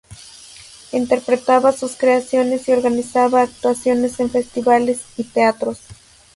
Interpretaba 0.93 1.73
sus 1.73 1.95
creaciones 1.95 2.67
y 2.67 2.71
organizaba 2.71 3.43
actuaciones 3.43 4.19
en 4.19 4.31
festivales 4.31 5.01
y 5.15 5.25
teatros. 5.25 5.79